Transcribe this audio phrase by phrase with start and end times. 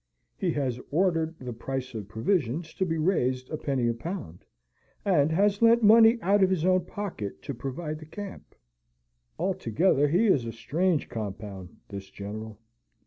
[0.35, 4.43] He has ordered the price of provisions to be raised a penny a pound,
[5.05, 8.55] and has lent money out of his own pocket to provide the camp.
[9.37, 12.57] Altogether, he is a strange compound, this General.